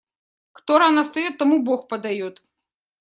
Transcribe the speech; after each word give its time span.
Кто 0.57 0.79
рано 0.79 1.03
встаёт, 1.03 1.37
тому 1.37 1.59
Бог 1.67 1.87
подаёт. 1.89 2.41